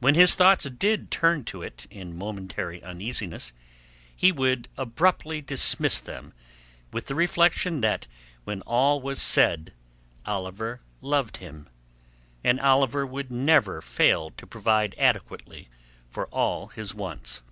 When 0.00 0.14
his 0.14 0.34
thoughts 0.34 0.64
did 0.70 1.10
turn 1.10 1.44
to 1.44 1.60
it 1.60 1.84
in 1.90 2.16
momentary 2.16 2.82
uneasiness, 2.82 3.52
he 4.16 4.32
would 4.32 4.66
abruptly 4.78 5.42
dismiss 5.42 6.00
them 6.00 6.32
with 6.90 7.04
the 7.06 7.14
reflection 7.14 7.82
that 7.82 8.06
when 8.44 8.62
all 8.62 8.98
was 9.02 9.20
said 9.20 9.74
Oliver 10.24 10.80
loved 11.02 11.36
him, 11.36 11.68
and 12.42 12.58
Oliver 12.60 13.04
would 13.04 13.30
never 13.30 13.82
fail 13.82 14.30
to 14.38 14.46
provide 14.46 14.94
adequately 14.96 15.68
for 16.08 16.28
all 16.28 16.68
his 16.68 16.94
wants. 16.94 17.42